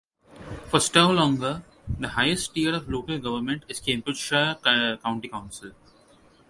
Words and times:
For 0.65 0.79
Stow 0.79 1.11
Longa 1.11 1.63
the 1.87 2.07
highest 2.09 2.55
tier 2.55 2.73
of 2.73 2.89
local 2.89 3.19
government 3.19 3.65
is 3.67 3.79
Cambridgeshire 3.79 4.55
County 4.63 5.27
Council. 5.27 5.73